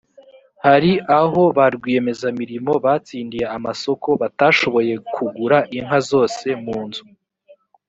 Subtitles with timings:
[0.65, 7.03] hari aho ba rwiyemezamirimo batsindiye amasoko batashoboye kugura inka zose munzu